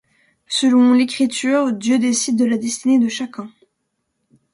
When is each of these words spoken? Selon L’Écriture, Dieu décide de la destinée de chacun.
Selon 0.47 0.93
L’Écriture, 0.93 1.71
Dieu 1.73 1.99
décide 1.99 2.35
de 2.35 2.45
la 2.45 2.57
destinée 2.57 2.97
de 2.97 3.07
chacun. 3.07 3.51